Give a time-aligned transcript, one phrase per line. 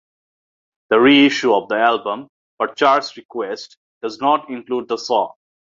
[0.89, 2.27] The reissue of that album,
[2.59, 5.33] per Cher's request, does not include the song.